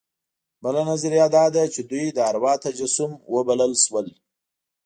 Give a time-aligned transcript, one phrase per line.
[0.63, 4.07] بله نظریه دا ده چې دوی د اروا تجسم وبلل شول.